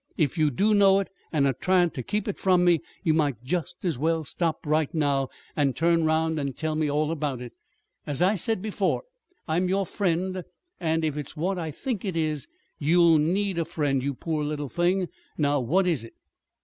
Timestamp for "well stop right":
3.99-4.91